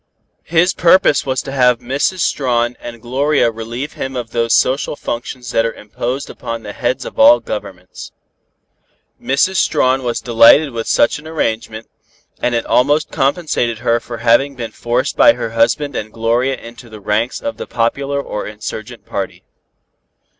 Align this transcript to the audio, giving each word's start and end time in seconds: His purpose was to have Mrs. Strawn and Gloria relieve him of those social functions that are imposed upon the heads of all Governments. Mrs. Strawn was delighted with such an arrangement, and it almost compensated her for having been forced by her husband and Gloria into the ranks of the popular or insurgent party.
His 0.47 0.73
purpose 0.73 1.27
was 1.27 1.43
to 1.43 1.51
have 1.51 1.77
Mrs. 1.77 2.21
Strawn 2.21 2.75
and 2.79 3.03
Gloria 3.03 3.51
relieve 3.51 3.93
him 3.93 4.15
of 4.15 4.31
those 4.31 4.55
social 4.55 4.95
functions 4.95 5.51
that 5.51 5.63
are 5.63 5.71
imposed 5.75 6.27
upon 6.27 6.63
the 6.63 6.73
heads 6.73 7.05
of 7.05 7.19
all 7.19 7.39
Governments. 7.39 8.11
Mrs. 9.21 9.57
Strawn 9.57 10.01
was 10.01 10.19
delighted 10.19 10.71
with 10.71 10.87
such 10.87 11.19
an 11.19 11.27
arrangement, 11.27 11.87
and 12.41 12.55
it 12.55 12.65
almost 12.65 13.11
compensated 13.11 13.77
her 13.77 13.99
for 13.99 14.17
having 14.17 14.55
been 14.55 14.71
forced 14.71 15.15
by 15.15 15.33
her 15.33 15.51
husband 15.51 15.95
and 15.95 16.11
Gloria 16.11 16.55
into 16.55 16.89
the 16.89 16.99
ranks 16.99 17.39
of 17.39 17.57
the 17.57 17.67
popular 17.67 18.19
or 18.19 18.47
insurgent 18.47 19.05
party. 19.05 19.43